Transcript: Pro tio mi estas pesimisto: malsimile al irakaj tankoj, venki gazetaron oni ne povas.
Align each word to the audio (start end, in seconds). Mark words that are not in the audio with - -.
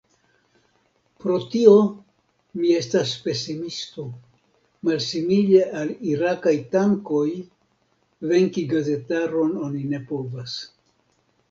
Pro 1.23 1.35
tio 1.55 1.73
mi 2.61 2.71
estas 2.77 3.11
pesimisto: 3.27 4.07
malsimile 4.89 5.63
al 5.83 5.93
irakaj 6.15 6.55
tankoj, 6.79 7.25
venki 8.35 8.67
gazetaron 8.75 9.55
oni 9.69 9.87
ne 9.95 10.05
povas. 10.13 10.61